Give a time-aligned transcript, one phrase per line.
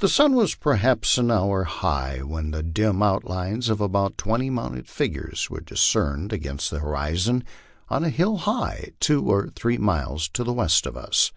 [0.00, 4.86] The sun was perhaps an hour high when the dim outlines of about twenty mounted
[4.86, 7.42] figures were discerned against the horizon,
[7.88, 8.10] on a high
[8.82, 11.32] hill, two or three miles to the west of us.